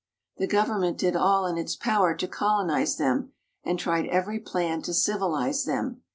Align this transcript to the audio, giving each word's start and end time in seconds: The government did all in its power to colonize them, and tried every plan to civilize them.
The 0.37 0.47
government 0.47 0.97
did 0.97 1.15
all 1.15 1.45
in 1.45 1.59
its 1.59 1.75
power 1.75 2.15
to 2.15 2.27
colonize 2.27 2.97
them, 2.97 3.33
and 3.63 3.77
tried 3.77 4.07
every 4.07 4.39
plan 4.39 4.81
to 4.81 4.95
civilize 4.95 5.65
them. 5.65 6.01